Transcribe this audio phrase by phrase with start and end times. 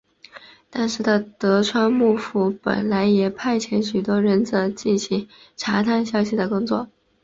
[0.71, 6.87] 当时的德川幕府本身也派遣许多忍者进行查探消息的工作。